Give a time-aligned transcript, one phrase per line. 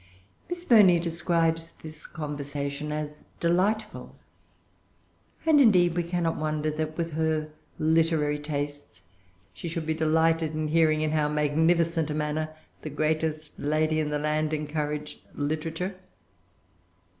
[0.49, 4.15] Miss Burney describes this conversation as delightful;
[5.45, 9.03] and, indeed, we cannot wonder that, with her literary tastes,
[9.53, 12.49] she should be delighted at hearing in how magnificent a manner
[12.81, 15.95] the greatest lady in the land encouraged literature.